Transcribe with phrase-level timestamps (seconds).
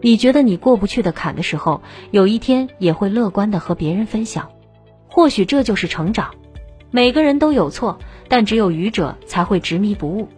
[0.00, 4.50] 你觉得你过不去的坎的时候有一天也会乐观的和别人分享。
[5.08, 6.34] 或许这就是成长。
[6.90, 7.98] 每个人都有错
[8.28, 10.28] 但只有愚者才会执迷不悟。